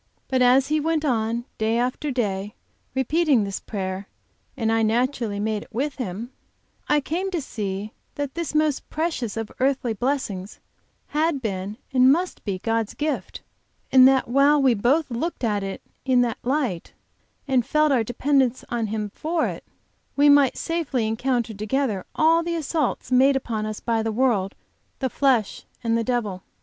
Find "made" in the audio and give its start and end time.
5.39-5.61, 23.11-23.35